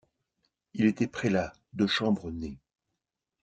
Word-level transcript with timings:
Il 0.73 0.85
était 0.87 1.05
prélat 1.05 1.53
de 1.73 1.85
chambre, 1.85 2.31
né. 2.31 2.57